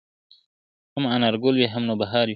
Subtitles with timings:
[0.95, 2.29] هم انارګل وي هم نوبهار وي,